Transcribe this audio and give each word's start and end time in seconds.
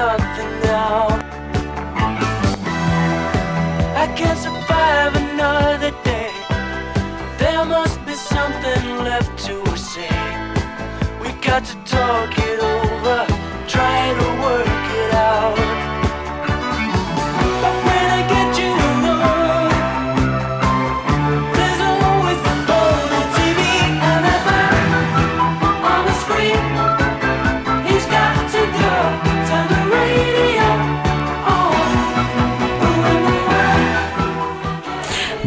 nothing 0.00 0.52
now. 0.60 1.08
I 4.02 4.06
can't 4.18 4.38
survive 4.46 5.12
another 5.24 5.92
day. 6.10 6.32
There 7.38 7.64
must 7.76 7.98
be 8.06 8.14
something 8.14 8.84
left 9.08 9.32
to 9.46 9.56
say. 9.76 10.20
We 11.22 11.28
got 11.48 11.62
to 11.70 11.76
talk. 11.96 12.49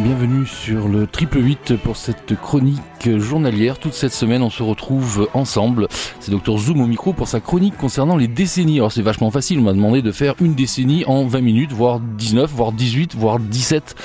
Bienvenue 0.03 0.45
sur 0.45 0.89
le 0.89 1.07
triple 1.07 1.41
8 1.41 1.77
pour 1.77 1.95
cette 1.95 2.35
chronique 2.35 2.81
journalière. 3.07 3.79
Toute 3.79 3.93
cette 3.93 4.13
semaine, 4.13 4.41
on 4.41 4.49
se 4.49 4.63
retrouve 4.63 5.29
ensemble. 5.33 5.87
C'est 6.19 6.31
Dr 6.31 6.57
Zoom 6.57 6.81
au 6.81 6.87
micro 6.87 7.13
pour 7.13 7.27
sa 7.27 7.39
chronique 7.39 7.77
concernant 7.77 8.17
les 8.17 8.27
décennies. 8.27 8.77
Alors 8.77 8.91
c'est 8.91 9.01
vachement 9.01 9.31
facile, 9.31 9.59
on 9.59 9.63
m'a 9.63 9.73
demandé 9.73 10.01
de 10.01 10.11
faire 10.11 10.35
une 10.39 10.53
décennie 10.55 11.03
en 11.05 11.25
20 11.25 11.41
minutes, 11.41 11.71
voire 11.71 11.99
19, 11.99 12.51
voire 12.51 12.71
18, 12.71 13.15
voire 13.15 13.39
17. 13.39 13.95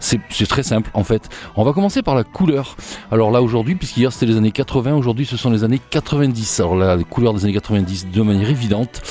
C'est 0.00 0.46
très 0.46 0.62
simple 0.62 0.90
en 0.94 1.04
fait. 1.04 1.28
On 1.56 1.64
va 1.64 1.72
commencer 1.72 2.02
par 2.02 2.14
la 2.14 2.24
couleur. 2.24 2.76
Alors 3.10 3.30
là 3.30 3.42
aujourd'hui, 3.42 3.74
puisqu'hier 3.74 4.12
c'était 4.12 4.26
les 4.26 4.36
années 4.36 4.52
80, 4.52 4.94
aujourd'hui 4.94 5.26
ce 5.26 5.36
sont 5.36 5.50
les 5.50 5.64
années 5.64 5.80
90. 5.90 6.60
Alors 6.60 6.76
là, 6.76 6.96
les 6.96 7.04
couleurs 7.04 7.34
des 7.34 7.44
années 7.44 7.52
90 7.52 8.08
de 8.12 8.22
manière 8.22 8.50
évidente. 8.50 9.02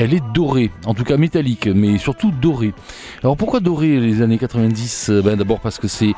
Elle 0.00 0.14
est 0.14 0.22
dorée, 0.32 0.70
en 0.86 0.94
tout 0.94 1.02
cas 1.02 1.16
métallique, 1.16 1.66
mais 1.66 1.98
surtout 1.98 2.30
dorée. 2.30 2.72
Alors 3.24 3.36
pourquoi 3.36 3.58
dorée 3.58 3.98
les 3.98 4.22
années 4.22 4.38
90 4.38 5.08
Euh, 5.10 5.22
ben, 5.22 5.34
D'abord 5.34 5.58
parce 5.58 5.78
que 5.78 5.88
c'est 5.88 6.14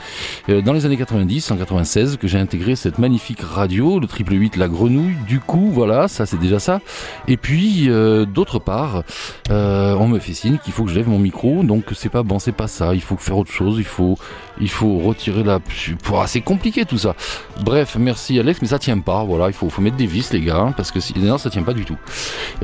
euh, 0.50 0.60
dans 0.60 0.74
les 0.74 0.84
années 0.84 0.98
90, 0.98 1.50
en 1.50 1.56
96, 1.56 2.18
que 2.18 2.28
j'ai 2.28 2.38
intégré 2.38 2.69
cette 2.74 2.98
magnifique 2.98 3.40
radio, 3.40 4.00
le 4.00 4.06
triple 4.06 4.34
8 4.34 4.56
La 4.56 4.68
Grenouille. 4.68 5.16
Du 5.26 5.40
coup, 5.40 5.70
voilà, 5.72 6.08
ça 6.08 6.26
c'est 6.26 6.38
déjà 6.38 6.58
ça. 6.58 6.80
Et 7.28 7.36
puis, 7.36 7.88
euh, 7.88 8.24
d'autre 8.24 8.58
part, 8.58 9.02
euh, 9.50 9.94
on 9.94 10.08
me 10.08 10.18
fait 10.18 10.32
signe 10.32 10.58
qu'il 10.58 10.72
faut 10.72 10.84
que 10.84 10.90
je 10.90 10.94
lève 10.94 11.08
mon 11.08 11.18
micro, 11.18 11.62
donc 11.62 11.84
c'est 11.94 12.08
pas 12.08 12.22
bon, 12.22 12.38
c'est 12.38 12.52
pas 12.52 12.68
ça. 12.68 12.94
Il 12.94 13.00
faut 13.00 13.16
faire 13.16 13.38
autre 13.38 13.52
chose, 13.52 13.76
il 13.78 13.84
faut, 13.84 14.18
il 14.60 14.70
faut 14.70 14.98
retirer 14.98 15.42
la... 15.42 15.60
Pouah, 16.02 16.26
C'est 16.26 16.40
compliqué 16.40 16.84
tout 16.84 16.98
ça. 16.98 17.14
Bref, 17.62 17.96
merci 17.98 18.38
Alex, 18.38 18.60
mais 18.62 18.68
ça 18.68 18.78
tient 18.78 18.98
pas. 18.98 19.24
Voilà, 19.24 19.48
il 19.48 19.52
faut, 19.52 19.68
faut 19.68 19.82
mettre 19.82 19.96
des 19.96 20.06
vis 20.06 20.32
les 20.32 20.40
gars, 20.40 20.58
hein, 20.58 20.74
parce 20.76 20.90
que 20.90 21.00
sinon 21.00 21.38
ça 21.38 21.50
tient 21.50 21.62
pas 21.62 21.74
du 21.74 21.84
tout. 21.84 21.96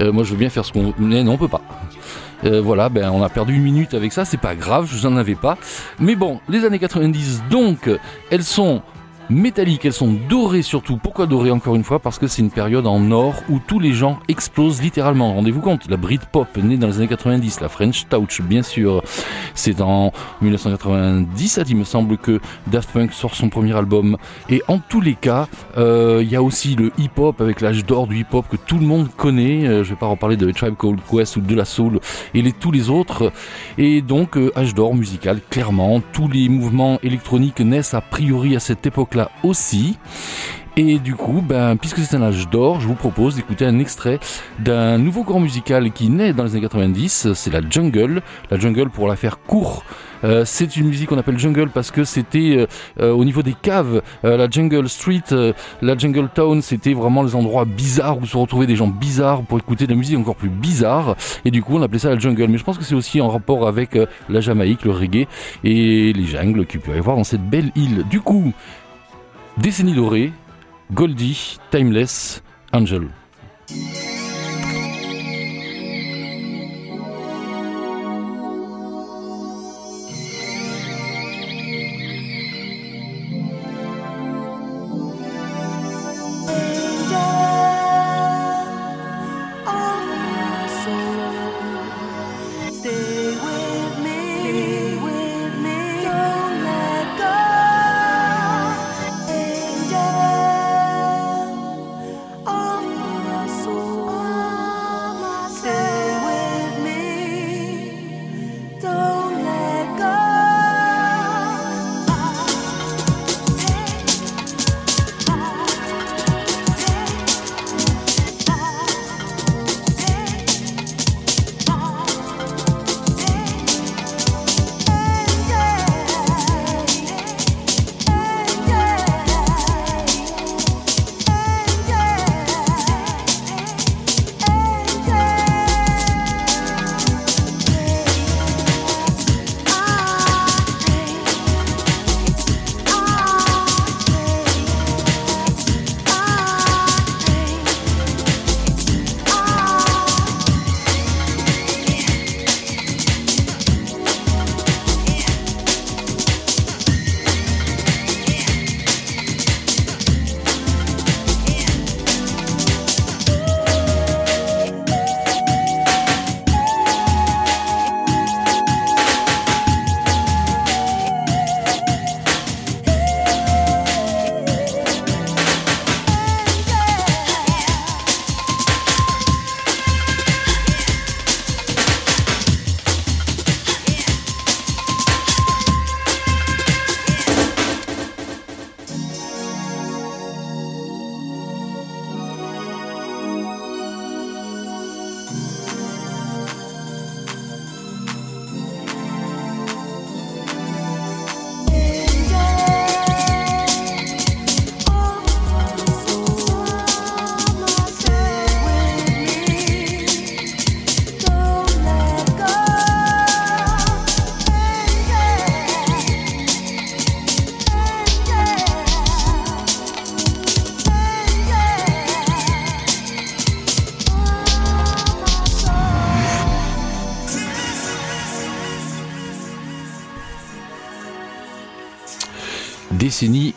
Euh, 0.00 0.12
moi 0.12 0.24
je 0.24 0.30
veux 0.30 0.38
bien 0.38 0.50
faire 0.50 0.64
ce 0.64 0.72
qu'on... 0.72 0.94
Mais 0.98 1.22
non, 1.22 1.32
on 1.32 1.38
peut 1.38 1.48
pas. 1.48 1.62
Voilà, 2.42 2.88
ben 2.90 3.10
on 3.10 3.22
a 3.24 3.28
perdu 3.28 3.56
une 3.56 3.62
minute 3.62 3.94
avec 3.94 4.12
ça, 4.12 4.24
c'est 4.24 4.36
pas 4.36 4.54
grave, 4.54 4.88
je 4.92 5.08
n'en 5.08 5.16
avais 5.16 5.34
pas. 5.34 5.58
Mais 5.98 6.14
bon, 6.14 6.40
les 6.48 6.64
années 6.64 6.78
90, 6.78 7.42
donc, 7.50 7.90
elles 8.30 8.44
sont 8.44 8.82
métalliques, 9.30 9.84
elles 9.84 9.92
sont 9.92 10.14
dorées 10.28 10.62
surtout. 10.62 10.96
Pourquoi 10.96 11.26
dorées 11.26 11.50
encore 11.50 11.74
une 11.74 11.84
fois? 11.84 11.98
Parce 11.98 12.18
que 12.18 12.26
c'est 12.26 12.42
une 12.42 12.50
période 12.50 12.86
en 12.86 13.10
or 13.10 13.34
où 13.48 13.58
tous 13.64 13.78
les 13.78 13.92
gens 13.92 14.18
explosent 14.28 14.82
littéralement. 14.82 15.34
Rendez-vous 15.34 15.60
compte, 15.60 15.88
la 15.88 15.96
Britpop 15.96 16.56
née 16.58 16.76
dans 16.76 16.86
les 16.86 16.98
années 16.98 17.08
90, 17.08 17.60
la 17.60 17.68
French 17.68 18.06
Touch 18.08 18.40
bien 18.40 18.62
sûr. 18.62 19.02
C'est 19.54 19.80
en 19.80 20.12
1997, 20.42 21.70
il 21.70 21.76
me 21.76 21.84
semble 21.84 22.18
que 22.18 22.40
Daft 22.68 22.90
Punk 22.90 23.12
sort 23.12 23.34
son 23.34 23.48
premier 23.48 23.76
album. 23.76 24.16
Et 24.48 24.62
en 24.68 24.78
tous 24.78 25.00
les 25.00 25.14
cas, 25.14 25.48
euh, 25.76 26.20
il 26.22 26.30
y 26.30 26.36
a 26.36 26.42
aussi 26.42 26.76
le 26.76 26.92
hip-hop 26.98 27.40
avec 27.40 27.60
l'âge 27.60 27.84
d'or 27.84 28.06
du 28.06 28.18
hip-hop 28.18 28.46
que 28.50 28.56
tout 28.56 28.78
le 28.78 28.86
monde 28.86 29.08
connaît. 29.16 29.66
Euh, 29.66 29.84
je 29.84 29.90
vais 29.90 29.96
pas 29.96 30.06
reparler 30.06 30.36
de 30.36 30.50
Tribe 30.50 30.74
Called 30.78 31.00
Quest 31.10 31.36
ou 31.36 31.40
de 31.40 31.54
la 31.54 31.64
Soul 31.64 32.00
et 32.34 32.42
tous 32.52 32.70
les 32.70 32.90
autres. 32.90 33.32
Et 33.78 34.02
donc, 34.02 34.36
euh, 34.36 34.52
âge 34.56 34.74
d'or 34.74 34.94
musical, 34.94 35.40
clairement. 35.50 36.00
Tous 36.12 36.28
les 36.28 36.48
mouvements 36.48 36.98
électroniques 37.02 37.60
naissent 37.60 37.94
a 37.94 38.00
priori 38.00 38.56
à 38.56 38.60
cette 38.60 38.82
époque-là 39.16 39.30
aussi. 39.42 39.98
Et 40.78 40.98
du 40.98 41.14
coup, 41.14 41.42
ben, 41.42 41.78
puisque 41.78 42.00
c'est 42.00 42.16
un 42.16 42.22
âge 42.22 42.50
d'or, 42.50 42.80
je 42.80 42.86
vous 42.86 42.94
propose 42.94 43.34
d'écouter 43.34 43.64
un 43.64 43.78
extrait 43.78 44.20
d'un 44.58 44.98
nouveau 44.98 45.24
courant 45.24 45.40
musical 45.40 45.90
qui 45.90 46.10
naît 46.10 46.34
dans 46.34 46.44
les 46.44 46.50
années 46.52 46.60
90. 46.60 47.32
C'est 47.32 47.50
la 47.50 47.62
jungle. 47.66 48.20
La 48.50 48.58
jungle, 48.58 48.90
pour 48.90 49.08
la 49.08 49.16
faire 49.16 49.38
court, 49.38 49.84
euh, 50.22 50.42
c'est 50.44 50.76
une 50.76 50.88
musique 50.88 51.08
qu'on 51.08 51.16
appelle 51.16 51.38
jungle 51.38 51.70
parce 51.70 51.90
que 51.90 52.04
c'était 52.04 52.56
euh, 52.58 52.66
euh, 53.00 53.10
au 53.12 53.24
niveau 53.24 53.42
des 53.42 53.54
caves, 53.54 54.02
la 54.22 54.50
jungle 54.50 54.86
street, 54.86 55.24
la 55.80 55.96
jungle 55.96 56.28
town, 56.28 56.60
c'était 56.60 56.92
vraiment 56.92 57.22
les 57.22 57.34
endroits 57.34 57.64
bizarres 57.64 58.18
où 58.18 58.26
se 58.26 58.36
retrouvaient 58.36 58.66
des 58.66 58.76
gens 58.76 58.88
bizarres 58.88 59.42
pour 59.42 59.56
écouter 59.56 59.86
de 59.86 59.92
la 59.92 59.96
musique 59.96 60.18
encore 60.18 60.36
plus 60.36 60.50
bizarre. 60.50 61.16
Et 61.46 61.50
du 61.50 61.62
coup, 61.62 61.76
on 61.76 61.82
appelait 61.82 62.00
ça 62.00 62.10
la 62.10 62.18
jungle. 62.18 62.48
Mais 62.48 62.58
je 62.58 62.64
pense 62.64 62.76
que 62.76 62.84
c'est 62.84 62.94
aussi 62.94 63.22
en 63.22 63.28
rapport 63.28 63.66
avec 63.66 63.98
la 64.28 64.40
Jamaïque, 64.42 64.84
le 64.84 64.90
reggae 64.90 65.26
et 65.64 66.12
les 66.12 66.26
jungles 66.26 66.66
qu'il 66.66 66.80
peut 66.80 66.94
y 66.94 66.98
avoir 66.98 67.16
dans 67.16 67.24
cette 67.24 67.48
belle 67.48 67.72
île. 67.76 68.04
Du 68.10 68.20
coup, 68.20 68.52
décennie 69.58 69.94
dorée, 69.94 70.32
Goldie, 70.92 71.58
Timeless, 71.70 72.42
Angel. 72.72 73.08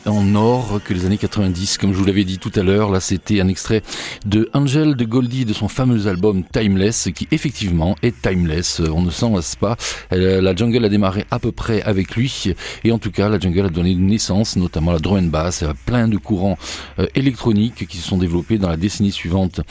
En 0.10 0.36
or 0.36 0.80
que 0.84 0.94
les 0.94 1.06
années 1.06 1.18
90. 1.18 1.78
Comme 1.78 1.94
je 1.94 1.98
vous 1.98 2.06
l'avais 2.06 2.24
dit 2.24 2.40
tout 2.40 2.52
à 2.56 2.64
l'heure, 2.64 2.92
là 2.92 3.00
c'était 3.00 3.40
un 3.42 3.48
extrait 3.48 3.82
de 4.26 4.50
Angel 4.54 4.96
de 4.96 5.06
Goldie 5.06 5.46
de 5.46 5.54
son 5.54 5.68
fameux 5.68 6.08
album 6.08 6.44
Timeless, 6.52 7.10
qui 7.16 7.28
effectivement 7.32 7.96
est 8.02 8.22
timeless. 8.22 8.82
On 8.82 9.02
ne 9.02 9.12
s'en 9.12 9.36
lasse 9.36 9.56
pas. 9.56 9.78
La 10.12 10.56
jungle 10.56 10.84
a 10.84 10.90
démarré 10.90 11.26
à 11.32 11.40
peu 11.40 11.52
près 11.52 11.82
avec 11.84 12.16
lui, 12.16 12.54
et 12.84 12.92
en 12.92 12.98
tout 12.98 13.12
cas 13.12 13.30
la 13.30 13.40
jungle 13.40 13.66
a 13.66 13.70
donné 13.70 13.96
naissance, 13.96 14.56
notamment 14.56 14.92
la 14.92 15.00
drum 15.00 15.20
and 15.20 15.30
bass, 15.30 15.64
à 15.64 15.74
plein 15.74 16.08
de 16.08 16.18
courants 16.18 16.58
euh, 17.00 17.08
électroniques 17.16 17.88
qui 17.88 17.98
se 17.98 18.08
sont 18.08 18.18
développés 18.18 18.58
dans 18.58 18.70
la 18.70 18.78
décennie 18.78 19.12
suivante. 19.12 19.62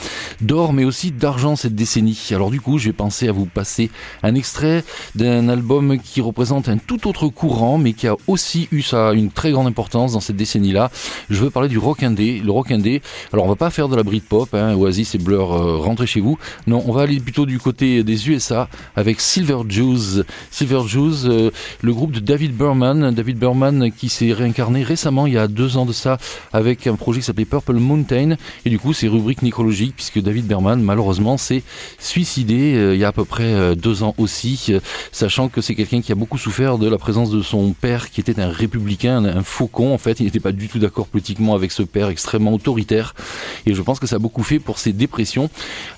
D'or, 0.41 0.73
mais 0.73 0.84
aussi 0.84 1.11
d'argent 1.11 1.56
cette 1.56 1.75
décennie. 1.75 2.19
Alors 2.31 2.50
du 2.50 2.61
coup, 2.61 2.79
j'ai 2.79 2.93
pensé 2.93 3.29
à 3.29 3.32
vous 3.32 3.46
passer 3.46 3.91
un 4.23 4.34
extrait 4.34 4.84
d'un 5.14 5.49
album 5.49 5.99
qui 5.99 6.20
représente 6.20 6.69
un 6.69 6.79
tout 6.79 7.08
autre 7.08 7.29
courant, 7.29 7.79
mais 7.79 7.93
qui 7.93 8.06
a 8.06 8.17
aussi 8.26 8.69
eu 8.70 8.82
sa, 8.82 9.12
une 9.12 9.31
très 9.31 9.50
grande 9.50 9.67
importance 9.67 10.12
dans 10.12 10.20
cette 10.29 10.37
décennie-là. 10.37 10.91
Je 11.31 11.41
veux 11.41 11.51
parler 11.51 11.69
du 11.69 11.79
rock 11.79 12.03
indé. 12.03 12.41
Le 12.45 12.53
rock 12.53 12.71
indé, 12.71 13.03
alors 13.33 13.47
on 13.47 13.49
va 13.49 13.57
pas 13.57 13.71
faire 13.71 13.89
de 13.89 13.97
la 13.97 14.03
Britpop, 14.03 14.55
hein, 14.55 14.75
Oasis 14.75 15.15
et 15.15 15.19
Blur, 15.19 15.53
euh, 15.53 15.77
rentrez 15.77 16.07
chez 16.07 16.21
vous. 16.21 16.39
Non, 16.67 16.83
on 16.87 16.93
va 16.93 17.03
aller 17.03 17.19
plutôt 17.19 17.47
du 17.47 17.59
côté 17.59 18.05
des 18.05 18.29
USA 18.29 18.69
avec 18.95 19.21
Silver 19.21 19.59
Jews. 19.69 20.23
Silver 20.51 20.83
Jews, 20.87 21.27
euh, 21.27 21.51
le 21.81 21.93
groupe 21.95 22.13
de 22.13 22.21
David 22.21 22.55
Berman. 22.57 23.11
David 23.11 23.39
Berman 23.39 23.91
qui 23.91 24.09
s'est 24.09 24.33
réincarné 24.33 24.83
récemment, 24.83 25.27
il 25.27 25.33
y 25.33 25.39
a 25.39 25.49
deux 25.49 25.77
ans 25.79 25.87
de 25.87 25.93
ça, 25.93 26.19
avec 26.53 26.87
un 26.87 26.95
projet 26.95 27.21
qui 27.21 27.27
s'appelait 27.27 27.47
Purple 27.47 27.75
Mountain. 27.75 28.37
Et 28.67 28.71
du 28.71 28.79
coup, 28.79 28.93
c'est 28.93 29.09
rubrique 29.09 29.43
nécrologique, 29.43 29.95
puisque 29.97 30.21
David 30.21 30.47
Berman, 30.47 30.83
malheureusement, 30.83 31.39
s'est 31.39 31.63
suicidé 31.99 32.75
euh, 32.75 32.95
il 32.95 33.01
y 33.01 33.05
a 33.05 33.09
à 33.09 33.13
peu 33.13 33.25
près 33.25 33.77
deux 33.77 34.03
ans 34.03 34.15
aussi, 34.19 34.73
sachant 35.13 35.49
que 35.49 35.61
c'est 35.61 35.75
quelqu'un 35.75 36.03
qui 36.03 36.13
a 36.13 36.15
beaucoup 36.15 36.37
souffert 36.37 36.77
de 36.77 36.89
la 36.89 36.99
présence 36.99 37.31
de 37.31 37.41
son 37.41 37.73
père, 37.73 38.11
qui 38.11 38.21
était 38.21 38.39
un 38.41 38.51
républicain, 38.51 39.25
un 39.25 39.43
faucon 39.43 39.95
en 39.95 39.99
fait. 39.99 40.18
Il 40.20 40.25
n'était 40.26 40.41
pas 40.41 40.53
du 40.53 40.69
tout 40.69 40.79
d'accord 40.79 41.06
politiquement 41.06 41.55
avec 41.55 41.73
ce 41.73 41.82
père 41.82 42.09
extrêmement 42.09 42.53
autoritaire. 42.55 43.15
Et 43.67 43.75
je 43.75 43.82
pense 43.82 43.99
que 43.99 44.06
ça 44.06 44.17
a 44.17 44.19
beaucoup 44.19 44.43
fait 44.43 44.59
pour 44.59 44.79
ses 44.79 44.93
dépressions. 44.93 45.50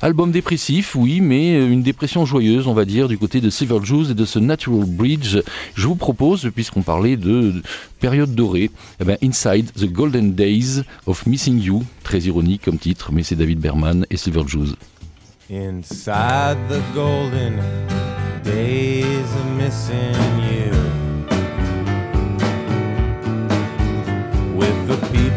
Album 0.03 0.31
dépressif, 0.31 0.95
oui, 0.95 1.21
mais 1.21 1.55
une 1.55 1.83
dépression 1.83 2.25
joyeuse, 2.25 2.67
on 2.67 2.75
va 2.75 2.85
dire, 2.85 3.09
du 3.09 3.19
côté 3.19 3.41
de 3.41 3.51
Silver 3.51 3.81
Jews 3.83 4.11
et 4.11 4.15
de 4.15 4.25
ce 4.25 4.39
Natural 4.39 4.85
Bridge. 4.87 5.39
Je 5.75 5.87
vous 5.87 5.97
propose, 5.97 6.51
puisqu'on 6.55 6.83
parlait 6.83 7.17
de 7.17 7.63
période 8.01 8.35
dorée, 8.35 8.71
eh 9.01 9.05
ben, 9.05 9.17
Inside 9.23 9.73
the 9.73 9.87
Golden 9.87 10.35
Days 10.35 10.83
of 11.07 11.27
Missing 11.27 11.61
You, 11.61 11.85
très 12.03 12.21
ironique 12.21 12.63
comme 12.65 12.79
titre, 12.79 13.11
mais 13.13 13.23
c'est 13.23 13.37
David 13.37 13.61
Berman 13.61 14.07
et 14.11 14.17
Silver 14.17 14.43
Jews. 14.47 14.75
Inside 15.51 16.59
the 16.69 16.81
golden 16.95 17.61
days 18.45 19.35
of 19.35 19.47
missing 19.57 20.15
you. 20.39 20.80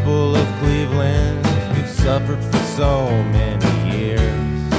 People 0.04 0.36
of 0.36 0.46
Cleveland 0.58 1.46
who've 1.46 1.88
suffered 1.88 2.42
for 2.44 2.58
so 2.76 3.08
many 3.32 3.96
years. 3.96 4.70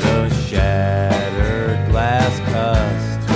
The 0.00 0.28
shattered 0.48 1.88
glass 1.88 2.40
cussed, 2.50 3.30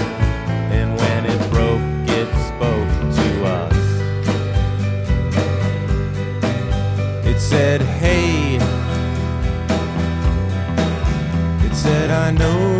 and 0.72 0.96
when 0.98 1.24
it 1.24 1.50
broke, 1.52 1.80
it 2.18 2.28
spoke 2.50 2.92
to 3.20 3.44
us. 3.46 3.84
It 7.24 7.38
said, 7.38 7.80
Hey, 7.80 8.56
it 11.64 11.74
said, 11.76 12.10
I 12.10 12.32
know 12.32 12.73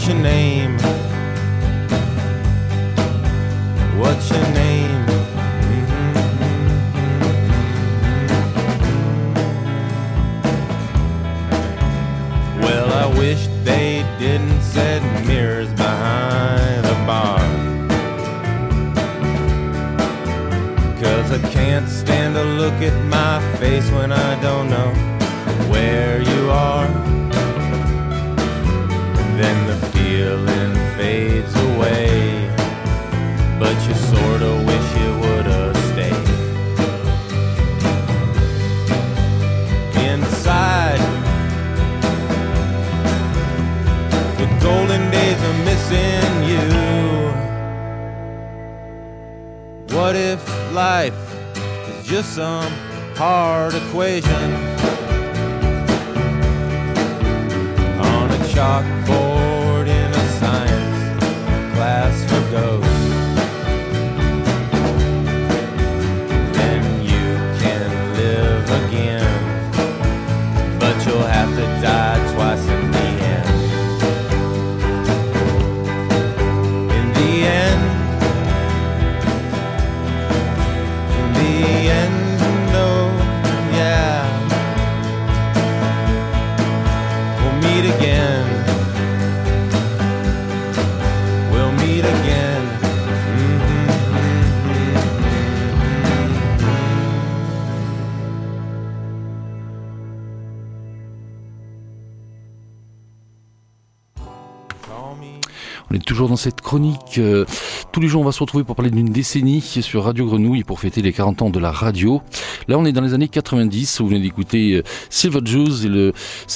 What's 0.00 0.12
your 0.14 0.22
name? 0.22 0.78
What's 3.98 4.30
your 4.30 4.48
name? 4.54 5.06
Mm-hmm. 5.68 6.14
Well, 12.62 12.90
I 12.94 13.06
wish 13.18 13.46
they 13.62 14.02
didn't 14.18 14.62
set 14.62 15.02
mirrors 15.26 15.70
behind 15.74 16.86
the 16.86 16.94
bar. 17.06 17.38
Cause 20.98 21.30
I 21.30 21.38
can't 21.50 21.90
stand 21.90 22.36
to 22.36 22.42
look 22.42 22.80
at 22.80 22.96
my 23.04 23.38
face 23.58 23.90
when 23.90 24.12
I 24.12 24.40
don't 24.40 24.70
know 24.70 24.94
where 25.70 26.22
you 26.22 26.50
are. 26.50 26.88
Then 29.36 29.66
the 29.66 29.89
feeling 30.10 30.74
fades 30.96 31.54
away, 31.68 32.50
but 33.60 33.76
you 33.86 33.94
sorta 34.10 34.52
wish 34.68 34.88
you 35.00 35.10
would've 35.22 35.76
stayed. 35.90 36.28
Inside, 40.10 41.02
the 44.40 44.48
golden 44.66 45.02
days 45.16 45.40
are 45.48 45.58
missing 45.70 46.32
you. 46.50 46.66
What 49.96 50.16
if 50.16 50.42
life 50.72 51.22
is 51.88 52.04
just 52.04 52.34
some 52.34 52.72
hard 53.14 53.74
equation 53.74 54.48
on 58.10 58.26
a 58.28 58.40
chalkboard 58.52 59.19
On 105.92 105.96
est 105.96 106.04
toujours 106.04 106.28
dans 106.28 106.36
cette 106.36 106.60
chronique. 106.60 107.18
euh, 107.18 107.44
tous 107.90 107.98
les 107.98 108.06
jours, 108.06 108.22
on 108.22 108.24
va 108.24 108.30
se 108.30 108.38
retrouver 108.38 108.62
pour 108.62 108.76
parler 108.76 108.92
d'une 108.92 109.08
décennie 109.08 109.60
sur 109.60 110.04
Radio 110.04 110.24
Grenouille 110.24 110.62
pour 110.62 110.78
fêter 110.78 111.02
les 111.02 111.12
40 111.12 111.42
ans 111.42 111.50
de 111.50 111.58
la 111.58 111.72
radio. 111.72 112.22
Là, 112.68 112.78
on 112.78 112.84
est 112.84 112.92
dans 112.92 113.00
les 113.00 113.12
années 113.12 113.26
90. 113.26 114.00
Vous 114.00 114.06
venez 114.06 114.20
d'écouter 114.20 114.74
euh, 114.74 114.82
Silver 115.08 115.40
Jews 115.44 115.84
et 115.84 115.88
le, 115.88 116.12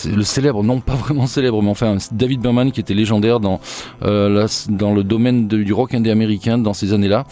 le 0.07 0.23
célèbre, 0.23 0.63
non 0.63 0.79
pas 0.79 0.95
vraiment 0.95 1.27
célèbre, 1.27 1.61
mais 1.63 1.71
enfin 1.71 1.97
David 2.13 2.43
Berman 2.43 2.71
qui 2.71 2.79
était 2.79 2.95
légendaire 2.95 3.41
dans 3.41 3.59
euh, 4.05 4.47
dans 4.69 4.95
le 4.95 5.03
domaine 5.03 5.49
du 5.49 5.73
rock 5.73 5.95
indé 5.95 6.13
américain 6.13 6.57
dans 6.57 6.73
ces 6.73 6.93
années-là. 6.93 7.25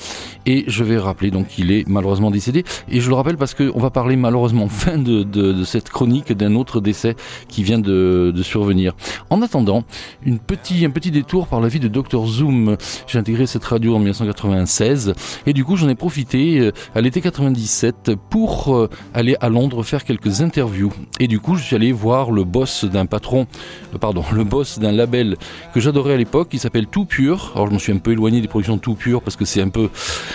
Et 0.45 0.65
je 0.67 0.83
vais 0.83 0.99
rappeler 0.99 1.31
donc 1.31 1.47
qu'il 1.47 1.71
est 1.71 1.89
malheureusement 1.89 2.33
décédé. 2.33 2.65
Et 2.89 3.01
je 3.01 3.09
le 3.11 3.15
rappelle 3.15 3.37
parce 3.37 3.55
qu'on 3.55 3.79
va 3.79 3.91
parler 3.91 4.17
malheureusement 4.17 4.69
fin 4.69 4.99
de, 4.99 5.23
de, 5.23 5.53
de 5.53 5.65
cette 5.65 5.89
chronique 5.89 6.33
d'un 6.33 6.57
autre 6.57 6.81
décès 6.81 7.15
qui 7.47 7.63
vient 7.63 7.79
de, 7.79 8.33
de 8.35 8.43
survenir. 8.43 8.95
En 9.31 9.41
attendant, 9.41 9.85
une 10.25 10.41
petit, 10.41 10.85
un 10.85 10.91
petit 10.91 11.13
détour 11.13 11.47
par 11.47 11.61
la 11.61 11.69
vie 11.69 11.79
de 11.79 11.92
Dr 11.93 12.27
Zoom. 12.27 12.77
J'ai 13.07 13.19
intégré 13.19 13.47
cette 13.47 13.65
radio 13.65 13.95
en 13.95 13.99
1996 13.99 15.15
et 15.47 15.53
du 15.53 15.65
coup 15.65 15.77
j'en 15.77 15.89
ai 15.89 15.95
profité 15.95 16.59
euh, 16.59 16.73
à 16.95 17.01
l'été 17.01 17.21
97 17.21 18.13
pour 18.31 18.75
euh, 18.75 18.89
aller 19.15 19.37
à 19.41 19.49
Londres 19.49 19.83
faire 19.83 20.05
quelques 20.05 20.41
interviews. 20.41 20.93
Et 21.21 21.29
du 21.29 21.39
coup 21.39 21.57
je 21.57 21.63
suis 21.63 21.77
allé 21.77 21.93
voir 21.93 22.31
le 22.31 22.45
boss 22.45 22.85
d'un 22.85 23.07
patron, 23.07 23.47
euh, 23.95 23.99
pardon, 23.99 24.25
le 24.33 24.45
boss 24.45 24.79
d'un 24.79 24.93
label 24.93 25.37
que 25.75 25.81
j'adorais 25.81 26.15
à 26.15 26.17
l'époque 26.17 26.49
qui 26.49 26.59
s'appelle 26.59 26.87
Tout 26.87 27.05
Pur. 27.05 27.53
Alors 27.55 27.69
je 27.69 27.75
me 27.75 27.79
suis 27.79 27.93
un 27.93 27.99
peu 27.99 28.13
éloigné 28.13 28.41
des 28.41 28.49
productions 28.49 28.79
Tout 28.79 28.95
Pur 28.95 29.23
parce 29.23 29.37
que 29.37 29.45
c'est 29.45 29.61
un 29.61 29.69
peu, 29.69 29.91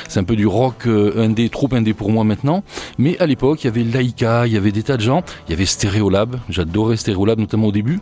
c'est 0.08 0.20
un 0.20 0.24
peu 0.24 0.36
du 0.36 0.48
rock 0.48 0.88
indé, 0.88 1.50
trop 1.50 1.68
indé 1.74 1.94
pour 1.94 2.12
moi 2.12 2.24
maintenant. 2.24 2.64
Mais 2.98 3.18
à 3.20 3.26
l'époque 3.26 3.64
il 3.64 3.68
y 3.68 3.70
avait 3.70 3.84
Laika, 3.84 4.48
il 4.48 4.54
y 4.54 4.58
avait 4.58 4.72
des 4.72 4.84
tas 4.84 4.98
de 4.98 5.02
gens, 5.02 5.24
il 5.48 5.52
y 5.52 5.54
avait 5.54 5.66
Stereolab, 5.66 6.38
j'adorais 6.50 6.98
Stereolab 6.98 7.40
notamment 7.40 7.68
au 7.68 7.72
début. 7.72 8.00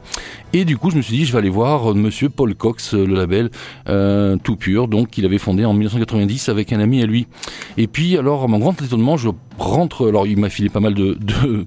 Et 0.53 0.65
du 0.65 0.77
coup 0.77 0.91
je 0.91 0.97
me 0.97 1.01
suis 1.01 1.15
dit 1.17 1.25
je 1.25 1.31
vais 1.31 1.39
aller 1.39 1.49
voir 1.49 1.95
Monsieur 1.95 2.29
Paul 2.29 2.53
Cox, 2.55 2.93
le 2.93 3.15
label 3.15 3.44
euh, 3.89 4.37
Tout 4.43 4.55
Pur, 4.55 4.87
donc 4.87 5.09
qu'il 5.09 5.25
avait 5.25 5.37
fondé 5.37 5.65
en 5.65 5.73
1990 5.73 6.49
avec 6.49 6.73
un 6.73 6.79
ami 6.79 7.01
à 7.01 7.05
lui. 7.05 7.27
Et 7.77 7.87
puis 7.87 8.17
alors, 8.17 8.43
à 8.43 8.47
mon 8.47 8.59
grand 8.59 8.79
étonnement, 8.81 9.17
je 9.17 9.29
rentre, 9.57 10.09
alors 10.09 10.27
il 10.27 10.37
m'a 10.37 10.49
filé 10.49 10.69
pas 10.69 10.79
mal 10.79 10.93
de, 10.93 11.17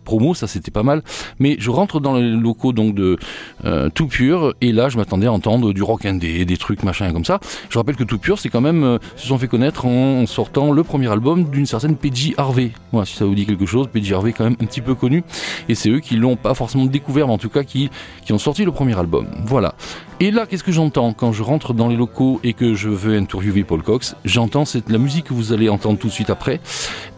promos, 0.05 0.35
ça 0.35 0.47
c'était 0.47 0.71
pas 0.71 0.83
mal, 0.83 1.03
mais 1.39 1.57
je 1.59 1.71
rentre 1.71 2.01
dans 2.01 2.17
les 2.17 2.31
locaux 2.31 2.73
donc 2.73 2.95
de 2.95 3.19
euh, 3.65 3.89
Tout 3.91 4.07
Pur, 4.07 4.55
et 4.61 4.73
là 4.73 4.89
je 4.89 4.97
m'attendais 4.97 5.27
à 5.27 5.33
entendre 5.33 5.73
du 5.73 5.83
rock 5.83 6.05
indé, 6.05 6.45
des 6.45 6.57
trucs 6.57 6.83
machin 6.83 7.13
comme 7.13 7.25
ça. 7.25 7.41
Je 7.71 7.79
rappelle 7.79 7.97
que 7.97 8.05
Tout 8.05 8.19
Pur, 8.19 8.39
c'est 8.39 8.49
quand 8.49 8.61
même, 8.61 8.85
euh, 8.85 8.99
se 9.17 9.29
sont 9.29 9.39
fait 9.39 9.49
connaître 9.49 9.87
en 9.87 10.27
sortant 10.27 10.73
le 10.73 10.83
premier 10.83 11.11
album 11.11 11.45
d'une 11.45 11.67
certaine 11.67 11.97
PJ 11.97 12.35
Harvey. 12.37 12.73
Voilà, 12.93 13.07
si 13.07 13.17
ça 13.17 13.25
vous 13.25 13.35
dit 13.35 13.47
quelque 13.47 13.67
chose, 13.67 13.89
PJ 13.93 14.13
Harvey 14.13 14.33
quand 14.33 14.45
même 14.45 14.57
un 14.61 14.67
petit 14.67 14.81
peu 14.81 14.95
connu, 14.95 15.25
et 15.69 15.75
c'est 15.75 15.91
eux 15.91 16.01
qui 16.01 16.17
l'ont 16.17 16.37
pas 16.37 16.55
forcément 16.55 16.87
découvert, 16.87 17.27
mais 17.27 17.35
en 17.35 17.39
tout 17.39 17.51
cas 17.51 17.65
qui 17.65 17.91
ont 18.31 18.39
sorti 18.39 18.65
le 18.65 18.73
premier 18.73 18.99
album. 18.99 19.27
Voilà. 19.45 19.75
Et 20.21 20.33
là, 20.33 20.47
qu'est-ce 20.47 20.65
que 20.65 20.73
j'entends 20.73 21.13
quand 21.13 21.31
je 21.31 21.45
rentre 21.45 21.75
dans 21.75 21.87
les 21.87 21.95
locaux 21.95 22.41
et 22.43 22.53
que 22.53 22.75
je 22.75 22.89
veux 22.89 23.17
interviewer 23.17 23.63
Paul 23.63 23.85
Cox? 23.85 24.17
J'entends 24.25 24.65
c'est 24.65 24.89
la 24.89 24.99
musique 24.99 25.27
que 25.27 25.33
vous 25.33 25.53
allez 25.53 25.69
entendre 25.69 25.97
tout 25.97 26.09
de 26.09 26.13
suite 26.13 26.29
après. 26.29 26.61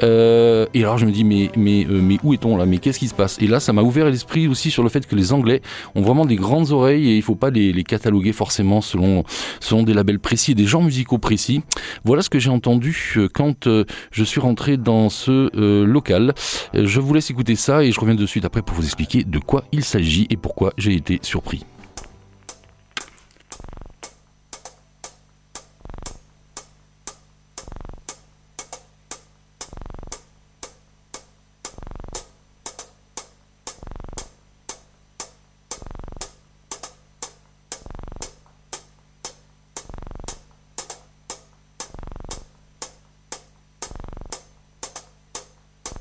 Euh, 0.03 0.67
et 0.75 0.83
alors 0.83 0.99
je 0.99 1.07
me 1.07 1.11
dis 1.11 1.25
mais 1.25 1.51
mais 1.57 1.87
euh, 1.87 1.99
mais 2.03 2.19
où 2.23 2.35
est-on 2.35 2.59
là? 2.59 2.67
Mais 2.67 2.77
qu'est-ce 2.77 2.99
qui 2.99 3.09
se 3.09 3.15
passe? 3.15 3.39
Et 3.41 3.47
là, 3.47 3.59
ça 3.59 3.73
m'a 3.73 3.81
ouvert 3.81 4.05
l'esprit 4.05 4.49
aussi 4.49 4.71
sur 4.71 4.83
le 4.83 4.91
fait 4.91 5.07
que 5.07 5.17
les 5.17 5.33
Anglais 5.33 5.63
ont 5.95 6.03
vraiment 6.03 6.27
des 6.27 6.37
grandes 6.37 6.73
oreilles 6.73 7.09
et 7.09 7.17
il 7.17 7.23
faut 7.23 7.37
pas 7.37 7.49
les, 7.49 7.73
cataloguer 7.85 8.35
forcément 8.35 8.83
selon 8.83 9.25
selon 9.61 9.83
des 9.83 9.95
labels 9.95 10.21
précis, 10.21 10.53
et 10.53 10.55
des 10.55 10.67
genres 10.67 10.83
musicaux 10.83 11.17
précis. 11.17 11.63
Voilà 12.05 12.21
ce 12.21 12.29
que 12.29 12.39
j'ai 12.39 12.51
entendu 12.51 13.15
euh, 13.17 13.31
quand 13.33 13.67
euh, 13.67 13.87
je 14.13 14.25
suis 14.25 14.41
rentré 14.41 14.77
dans 14.77 15.09
ce 15.09 15.49
local. 15.85 16.35
Je 16.75 17.01
vous 17.01 17.15
laisse 17.15 17.31
écouter 17.31 17.57
ça 17.57 17.83
et 17.83 17.93
je 17.93 17.99
reviens 17.99 18.15
de 18.15 18.27
suite 18.27 18.45
après 18.45 18.61
pour 18.61 18.77
vous 18.77 18.85
expliquer 18.85 19.25
de 19.25 19.39
quoi 19.39 19.65
il 19.73 19.85
s'agit 19.85 20.27
et 20.29 20.37
pourquoi 20.37 20.75
j'ai 20.77 20.93
été 20.93 21.19
surpris. 21.23 21.65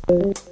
Voilà 0.09 0.48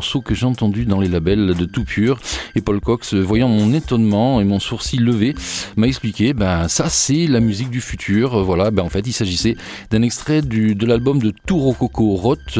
que 0.00 0.34
j'ai 0.34 0.46
entendu 0.46 0.86
dans 0.86 1.00
les 1.00 1.08
labels 1.08 1.54
de 1.54 1.64
Tout 1.64 1.84
Pur. 1.84 2.18
Et 2.54 2.60
Paul 2.60 2.80
Cox, 2.80 3.14
voyant 3.14 3.48
mon 3.48 3.72
étonnement 3.72 4.40
et 4.40 4.44
mon 4.44 4.60
sourcil 4.60 5.00
levé, 5.00 5.34
m'a 5.76 5.86
expliqué, 5.86 6.32
ben 6.32 6.68
ça 6.68 6.88
c'est 6.88 7.26
la 7.26 7.40
musique 7.40 7.70
du 7.70 7.80
futur. 7.80 8.42
Voilà, 8.44 8.70
ben 8.70 8.82
en 8.82 8.88
fait 8.88 9.06
il 9.06 9.12
s'agissait 9.12 9.56
d'un 9.90 10.02
extrait 10.02 10.42
du, 10.42 10.74
de 10.74 10.86
l'album 10.86 11.20
de 11.20 11.32
Tout 11.46 11.58
Rococo 11.58 12.14
Roth, 12.14 12.58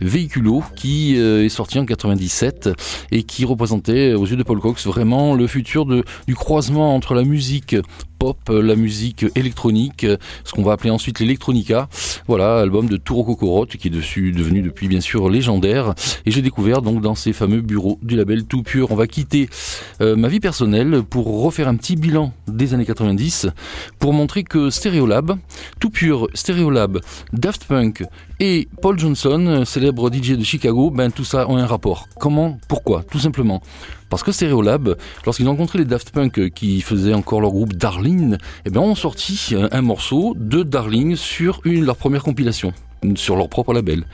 Véhiculo, 0.00 0.62
qui 0.76 1.16
euh, 1.16 1.44
est 1.44 1.48
sorti 1.48 1.78
en 1.78 1.86
97 1.86 2.70
et 3.12 3.22
qui 3.22 3.44
représentait 3.44 4.14
aux 4.14 4.26
yeux 4.26 4.36
de 4.36 4.42
Paul 4.42 4.60
Cox 4.60 4.86
vraiment 4.86 5.34
le 5.34 5.46
futur 5.46 5.86
de, 5.86 6.04
du 6.26 6.34
croisement 6.34 6.94
entre 6.94 7.14
la 7.14 7.22
musique 7.24 7.76
pop, 8.20 8.36
euh, 8.50 8.62
la 8.62 8.76
musique 8.76 9.24
électronique, 9.34 10.04
euh, 10.04 10.18
ce 10.44 10.52
qu'on 10.52 10.62
va 10.62 10.72
appeler 10.72 10.90
ensuite 10.90 11.20
l'électronica. 11.20 11.88
Voilà, 12.28 12.58
album 12.58 12.86
de 12.86 12.98
Touro 12.98 13.24
Kokoroth 13.24 13.78
qui 13.78 13.88
est 13.88 13.90
devenu 13.90 14.60
depuis 14.60 14.88
bien 14.88 15.00
sûr 15.00 15.30
légendaire. 15.30 15.94
Et 16.26 16.30
j'ai 16.30 16.42
découvert 16.42 16.82
donc 16.82 17.00
dans 17.00 17.14
ces 17.14 17.32
fameux 17.32 17.62
bureaux 17.62 17.98
du 18.02 18.16
label 18.16 18.44
Tout 18.44 18.62
Pur. 18.62 18.92
On 18.92 18.94
va 18.94 19.06
quitter 19.06 19.48
euh, 20.02 20.16
ma 20.16 20.28
vie 20.28 20.38
personnelle 20.38 21.02
pour 21.02 21.42
refaire 21.42 21.66
un 21.66 21.76
petit 21.76 21.96
bilan 21.96 22.32
des 22.46 22.74
années 22.74 22.84
90 22.84 23.48
pour 23.98 24.12
montrer 24.12 24.44
que 24.44 24.68
Stereolab, 24.68 25.38
Tout 25.80 25.90
Pur, 25.90 26.28
Stereolab, 26.34 27.00
Daft 27.32 27.64
Punk 27.64 28.04
et 28.38 28.68
Paul 28.82 28.98
Johnson, 28.98 29.62
célèbre 29.64 30.12
DJ 30.12 30.32
de 30.32 30.44
Chicago, 30.44 30.90
ben 30.90 31.10
tout 31.10 31.24
ça 31.24 31.48
ont 31.48 31.56
un 31.56 31.66
rapport. 31.66 32.06
Comment? 32.18 32.58
Pourquoi? 32.68 33.02
Tout 33.10 33.18
simplement. 33.18 33.62
Parce 34.10 34.22
que 34.24 34.32
Stereolab, 34.32 34.96
lorsqu'ils 35.24 35.46
ont 35.46 35.52
rencontré 35.52 35.78
les 35.78 35.84
Daft 35.84 36.10
Punk 36.10 36.50
qui 36.50 36.80
faisaient 36.80 37.14
encore 37.14 37.40
leur 37.40 37.52
groupe 37.52 37.72
Darling, 37.72 38.36
eh 38.66 38.70
bien, 38.70 38.80
ont 38.80 38.96
sorti 38.96 39.54
un, 39.54 39.68
un 39.70 39.82
morceau 39.82 40.34
de 40.36 40.62
Darling 40.62 41.16
sur 41.16 41.60
une, 41.64 41.86
leur 41.86 41.96
première 41.96 42.24
compilation, 42.24 42.72
sur 43.14 43.36
leur 43.36 43.48
propre 43.48 43.72
label. 43.72 44.04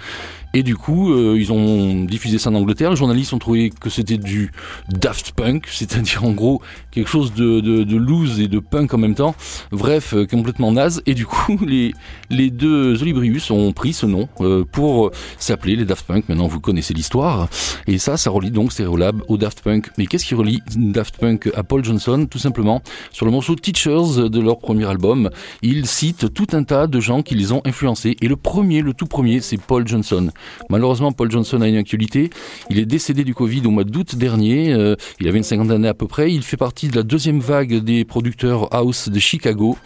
Et 0.57 0.63
du 0.63 0.75
coup, 0.75 1.13
euh, 1.13 1.37
ils 1.39 1.53
ont 1.53 2.05
diffusé 2.05 2.39
ça 2.39 2.49
en 2.49 2.55
Angleterre. 2.55 2.89
Les 2.89 2.97
journalistes 2.97 3.35
ont 3.35 3.39
trouvé 3.39 3.69
que 3.69 3.91
c'était 3.91 4.17
du 4.17 4.53
Daft 4.89 5.33
Punk, 5.33 5.67
c'est-à-dire 5.71 6.25
en 6.25 6.31
gros 6.31 6.63
quelque 6.93 7.11
chose 7.11 7.35
de, 7.35 7.61
de, 7.61 7.85
de 7.85 7.97
loose 7.97 8.41
et 8.41 8.49
de 8.49 8.59
punk 8.59 8.95
en 8.95 8.97
même 8.97 9.15
temps. 9.15 9.35
Bref, 9.71 10.15
euh, 10.15 10.25
complètement 10.25 10.73
naze. 10.73 11.03
Et 11.05 11.13
du 11.13 11.27
coup, 11.27 11.59
les, 11.67 11.93
les 12.31 12.49
deux 12.49 13.03
Olibrius 13.03 13.51
ont 13.51 13.71
pris 13.73 13.93
ce 13.93 14.07
nom 14.07 14.31
euh, 14.41 14.65
pour 14.65 15.11
s'appeler 15.37 15.77
les 15.77 15.85
Daft 15.85 16.07
Punk. 16.07 16.27
Maintenant, 16.31 16.47
vous 16.47 16.59
connaissez 16.59 16.95
l'histoire. 16.95 17.51
Et 17.87 17.99
ça, 17.99 18.17
ça 18.17 18.31
relie 18.31 18.51
donc 18.51 18.73
Stereolab 18.73 19.25
au 19.29 19.37
Daft 19.37 19.61
Punk. 19.61 19.91
Mais 19.99 20.07
qu'est-ce 20.07 20.25
qui 20.25 20.35
relie 20.35 20.63
Daft 20.75 21.19
Punk 21.19 21.51
à 21.55 21.65
Paul 21.65 21.85
Johnson? 21.85 22.27
Tout 22.31 22.39
simplement, 22.39 22.81
sur 23.13 23.27
le 23.27 23.33
morceau 23.33 23.57
Teachers 23.57 24.31
de 24.31 24.41
leur 24.41 24.59
premier 24.59 24.87
album, 24.87 25.29
ils 25.61 25.85
citent 25.85 26.33
tout 26.33 26.47
un 26.55 26.63
tas 26.63 26.87
de 26.87 26.99
gens 26.99 27.21
qui 27.21 27.35
les 27.35 27.53
ont 27.53 27.61
influencés. 27.67 28.17
Et 28.23 28.27
le 28.27 28.37
premier, 28.37 28.81
le 28.81 28.95
tout 28.95 29.05
premier, 29.05 29.43
c'est 29.43 29.59
Paul 29.59 29.87
Johnson. 29.87 30.31
Malheureusement, 30.71 31.13
Paul 31.13 31.31
Johnson 31.31 31.61
a 31.61 31.69
une 31.69 31.77
actualité. 31.77 32.31
Il 32.71 32.79
est 32.79 32.87
décédé 32.87 33.25
du 33.25 33.35
Covid 33.35 33.63
au 33.67 33.71
mois 33.71 33.85
d'août 33.85 34.17
dernier. 34.17 34.73
Euh, 34.73 34.97
il 35.21 35.29
avait 35.29 35.39
une 35.39 35.45
cinquantaine 35.45 35.69
d'années 35.69 35.89
à 35.89 35.95
peu 35.95 36.07
près. 36.07 36.33
Il 36.33 36.43
fait 36.43 36.57
partie 36.57 36.89
de 36.89 36.97
la 36.97 37.03
deuxième 37.03 37.41
vague 37.41 37.77
des 37.77 38.05
producteurs 38.05 38.75
house 38.75 39.09
de 39.09 39.19
Chicago. 39.19 39.77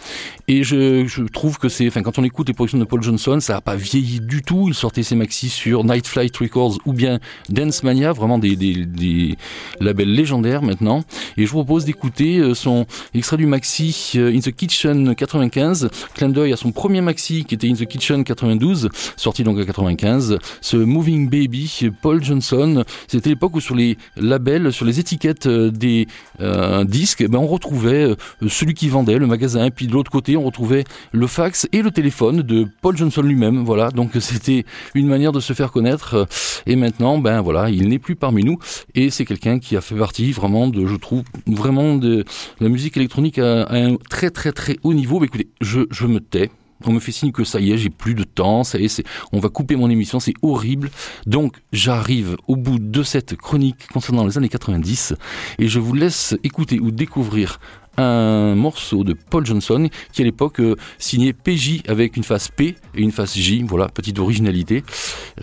Et 0.49 0.64
je, 0.64 1.26
trouve 1.29 1.59
que 1.59 1.69
c'est, 1.69 1.87
enfin, 1.87 2.02
quand 2.02 2.19
on 2.19 2.25
écoute 2.25 2.49
les 2.49 2.55
productions 2.55 2.79
de 2.79 2.85
Paul 2.85 3.02
Johnson, 3.02 3.38
ça 3.40 3.55
n'a 3.55 3.61
pas 3.61 3.76
vieilli 3.76 4.21
du 4.21 4.43
tout. 4.43 4.67
Il 4.69 4.75
sortait 4.75 5.02
ses 5.02 5.14
maxis 5.14 5.49
sur 5.49 5.85
Night 5.85 6.07
Flight 6.07 6.37
Records 6.37 6.79
ou 6.87 6.93
bien 6.93 7.21
Dance 7.49 7.83
Mania, 7.83 8.12
vraiment 8.12 8.38
des 8.38 9.37
labels 9.81 10.12
légendaires 10.12 10.62
maintenant. 10.62 11.05
Et 11.37 11.47
je 11.47 11.50
vous 11.50 11.59
propose 11.59 11.85
d'écouter 11.85 12.38
euh, 12.38 12.55
son 12.55 12.87
extrait 13.14 13.37
du 13.37 13.47
maxi 13.47 14.12
euh, 14.17 14.35
In 14.35 14.40
the 14.40 14.50
Kitchen 14.52 15.14
95, 15.14 15.88
clin 16.14 16.29
d'œil 16.29 16.52
à 16.52 16.57
son 16.57 16.73
premier 16.73 17.00
maxi 17.00 17.45
qui 17.45 17.55
était 17.55 17.69
In 17.69 17.75
the 17.75 17.87
Kitchen 17.87 18.25
92, 18.25 18.88
sorti 19.17 19.45
donc 19.45 19.59
en 19.59 19.64
95. 19.64 20.38
Ce 20.61 20.76
Moving 20.76 21.28
Baby, 21.28 21.90
Paul 22.02 22.23
Johnson, 22.23 22.85
c'était 23.09 23.30
l'époque 23.30 23.57
où 23.57 23.61
sur 23.61 23.75
les 23.75 23.97
labels, 24.16 24.73
sur 24.73 24.85
les 24.85 25.00
étiquettes 25.00 25.47
euh, 25.47 25.71
des 25.71 26.07
euh, 26.40 26.85
disques, 26.85 27.23
eh 27.23 27.28
ben 27.28 27.38
on 27.38 27.47
retrouvait 27.47 28.11
euh, 28.11 28.16
celui 28.49 28.75
qui 28.75 28.88
vendait, 28.88 29.19
le 29.19 29.26
magasin, 29.26 29.71
puis 29.71 29.87
de 29.87 29.92
l'autre 29.92 30.11
côté 30.11 30.37
on 30.37 30.42
retrouvait 30.42 30.85
le 31.12 31.26
fax 31.26 31.69
et 31.73 31.83
le 31.83 31.90
téléphone 31.90 32.42
de 32.42 32.66
Paul 32.83 32.97
Johnson 32.97 33.23
lui-même. 33.23 33.64
Voilà, 33.64 33.90
donc 33.90 34.12
c'était 34.21 34.64
une 34.95 35.07
manière 35.07 35.33
de 35.33 35.40
se 35.40 35.52
faire 35.52 35.73
connaître. 35.73 36.26
Et 36.66 36.76
maintenant, 36.76 37.19
ben 37.19 37.40
voilà, 37.40 37.71
il 37.71 37.88
n'est 37.88 37.99
plus 37.99 38.16
parmi 38.16 38.45
nous. 38.45 38.59
Et 38.95 39.11
c'est 39.11 39.25
quelqu'un 39.25 39.59
qui 39.59 39.76
a 39.76 39.80
fait 39.80 39.95
partie 39.95 40.33
vraiment 40.33 40.69
de, 40.69 40.87
je 40.87 40.97
trouve, 40.97 41.23
vraiment 41.47 41.97
de 41.97 42.25
la 42.61 42.69
musique 42.69 42.97
électronique 42.97 43.38
à, 43.38 43.66
un 43.71 43.97
très 44.09 44.30
très 44.30 44.52
très 44.52 44.76
haut 44.83 44.95
niveau. 44.95 45.21
Mais 45.21 45.26
écoutez, 45.26 45.49
je, 45.61 45.80
je 45.90 46.07
me 46.07 46.21
tais. 46.21 46.50
On 46.87 46.93
me 46.93 47.01
fait 47.01 47.13
signe 47.13 47.33
que 47.33 47.45
ça 47.45 47.61
y 47.61 47.73
est, 47.73 47.79
j'ai 47.79 47.91
plus 47.91 48.15
de 48.15 48.25
temps, 48.25 48.65
ça 48.65 48.79
y 48.79 48.85
est, 48.85 49.05
on 49.33 49.41
va 49.41 49.49
couper 49.49 49.77
mon 49.77 49.91
émission, 49.91 50.21
c'est 50.21 50.35
horrible. 50.43 50.91
Donc, 51.27 51.57
j'arrive 51.73 52.37
au 52.49 52.57
bout 52.57 52.79
de 52.79 53.03
cette 53.03 53.37
chronique 53.37 53.87
concernant 53.93 54.25
les 54.25 54.39
années 54.39 54.49
90 54.49 55.15
et 55.59 55.69
je 55.69 55.79
vous 55.79 55.95
laisse 55.95 56.37
écouter 56.43 56.81
ou 56.81 56.91
découvrir 56.91 57.61
un 57.97 58.55
morceau 58.55 59.05
de 59.05 59.13
Paul 59.15 59.45
Johnson 59.45 59.89
qui 60.13 60.23
à 60.23 60.25
l'époque 60.25 60.61
euh, 60.61 60.77
signait 60.99 61.33
PJ 61.33 61.83
avec 61.89 62.17
une 62.17 62.25
face 62.25 62.49
P 62.49 62.77
et 62.95 63.01
une 63.01 63.13
face 63.13 63.37
J. 63.37 63.63
Voilà, 63.67 63.89
petite 63.89 64.19
originalité. 64.19 64.85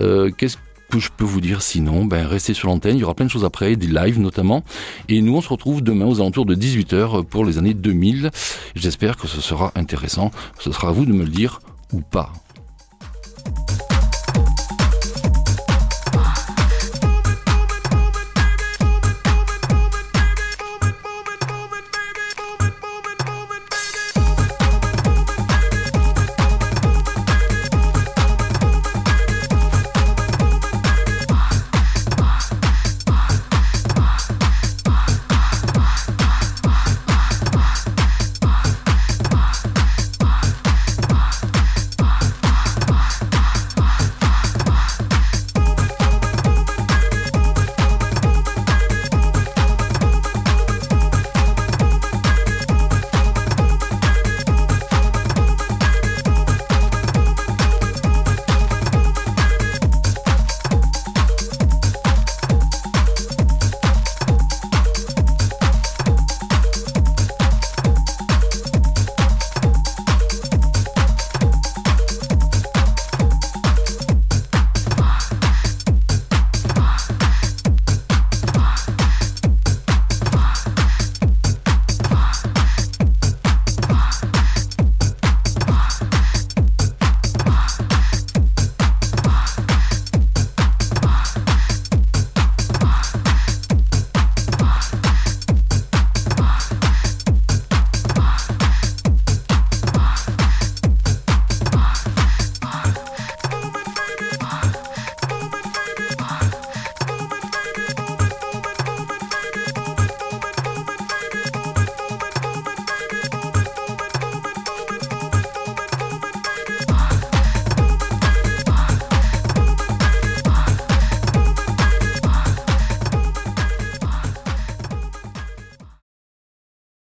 Euh, 0.01 0.31
qu'est-ce 0.35 0.57
que 0.89 0.99
je 0.99 1.09
peux 1.15 1.25
vous 1.25 1.41
dire 1.41 1.61
sinon 1.61 2.05
ben, 2.05 2.25
Restez 2.27 2.53
sur 2.53 2.67
l'antenne, 2.67 2.97
il 2.97 3.01
y 3.01 3.03
aura 3.03 3.15
plein 3.15 3.25
de 3.25 3.31
choses 3.31 3.45
après, 3.45 3.75
des 3.75 3.87
lives 3.87 4.19
notamment. 4.19 4.63
Et 5.09 5.21
nous, 5.21 5.35
on 5.35 5.41
se 5.41 5.49
retrouve 5.49 5.81
demain 5.81 6.05
aux 6.05 6.19
alentours 6.19 6.45
de 6.45 6.55
18h 6.55 7.25
pour 7.25 7.45
les 7.45 7.57
années 7.57 7.73
2000. 7.73 8.31
J'espère 8.75 9.17
que 9.17 9.27
ce 9.27 9.41
sera 9.41 9.71
intéressant. 9.75 10.31
Ce 10.59 10.71
sera 10.71 10.89
à 10.89 10.91
vous 10.91 11.05
de 11.05 11.13
me 11.13 11.23
le 11.23 11.29
dire 11.29 11.59
ou 11.93 12.01
pas. 12.01 12.33